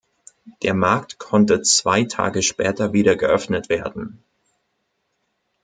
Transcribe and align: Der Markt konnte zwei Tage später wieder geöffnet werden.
Der 0.63 0.73
Markt 0.73 1.19
konnte 1.19 1.61
zwei 1.61 2.05
Tage 2.05 2.41
später 2.41 2.91
wieder 2.91 3.15
geöffnet 3.15 3.69
werden. 3.69 4.23